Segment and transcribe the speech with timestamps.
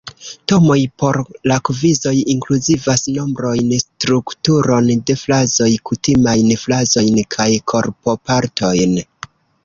[0.51, 1.17] Temoj por
[1.49, 8.97] la kvizoj inkluzivas nombrojn, strukturon de frazoj, kutimajn frazojn kaj korpopartojn.